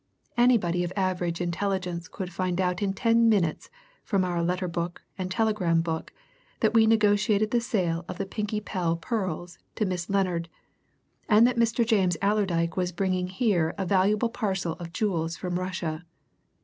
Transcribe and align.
Anybody 0.35 0.83
of 0.83 0.91
average 0.95 1.39
intelligence 1.41 2.07
could 2.07 2.33
find 2.33 2.59
out 2.59 2.81
in 2.81 2.91
ten 2.91 3.29
minutes 3.29 3.69
from 4.03 4.25
our 4.25 4.41
letter 4.41 4.67
book 4.67 5.03
and 5.15 5.29
telegram 5.29 5.81
book 5.81 6.11
that 6.61 6.73
we 6.73 6.87
negotiated 6.87 7.51
the 7.51 7.61
sale 7.61 8.03
of 8.07 8.17
the 8.17 8.25
Pinkie 8.25 8.61
Pell 8.61 8.95
pearls 8.95 9.59
to 9.75 9.85
Miss 9.85 10.09
Lennard, 10.09 10.49
and 11.29 11.45
that 11.45 11.55
Mr. 11.55 11.85
James 11.85 12.17
Allerdyke 12.19 12.75
was 12.75 12.91
bringing 12.91 13.27
here 13.27 13.75
a 13.77 13.85
valuable 13.85 14.29
parcel 14.29 14.73
of 14.79 14.91
jewels 14.91 15.37
from 15.37 15.59
Russia. 15.59 16.03